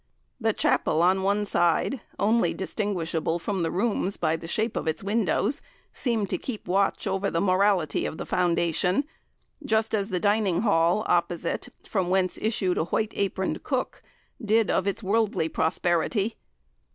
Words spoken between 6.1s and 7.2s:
to keep watch